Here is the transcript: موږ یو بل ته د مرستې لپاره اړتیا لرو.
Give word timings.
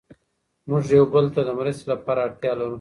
موږ 0.69 0.83
یو 0.97 1.05
بل 1.13 1.25
ته 1.35 1.41
د 1.47 1.49
مرستې 1.59 1.85
لپاره 1.93 2.19
اړتیا 2.27 2.51
لرو. 2.59 2.69